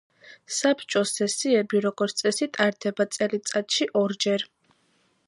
[0.59, 4.47] საბჭოს სესიები, როგორც წესი, ტარდება წელიწადში ორჯერ.